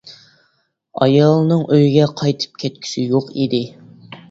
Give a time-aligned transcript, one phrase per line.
[1.03, 3.63] ئايالنىڭ ئۆيىگە قايتىپ كەتكۈسى يوق ئىدى.